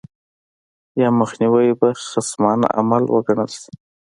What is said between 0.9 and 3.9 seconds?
یا مخنیوی به خصمانه عمل وګڼل شي.